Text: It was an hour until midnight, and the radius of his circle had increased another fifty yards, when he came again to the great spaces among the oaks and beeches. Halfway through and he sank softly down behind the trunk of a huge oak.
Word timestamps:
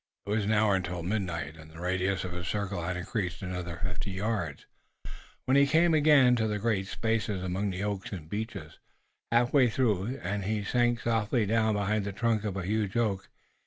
It 0.25 0.31
was 0.31 0.45
an 0.45 0.51
hour 0.51 0.75
until 0.75 1.03
midnight, 1.03 1.57
and 1.57 1.69
the 1.69 1.79
radius 1.79 2.23
of 2.23 2.31
his 2.31 2.47
circle 2.47 2.81
had 2.81 2.97
increased 2.97 3.43
another 3.43 3.79
fifty 3.83 4.09
yards, 4.09 4.65
when 5.45 5.55
he 5.55 5.67
came 5.67 5.93
again 5.93 6.35
to 6.37 6.47
the 6.47 6.57
great 6.57 6.87
spaces 6.87 7.43
among 7.43 7.69
the 7.69 7.83
oaks 7.83 8.11
and 8.11 8.27
beeches. 8.27 8.79
Halfway 9.31 9.69
through 9.69 10.19
and 10.23 10.45
he 10.45 10.63
sank 10.63 11.01
softly 11.01 11.45
down 11.45 11.75
behind 11.75 12.05
the 12.05 12.13
trunk 12.13 12.43
of 12.43 12.57
a 12.57 12.65
huge 12.65 12.97
oak. 12.97 13.29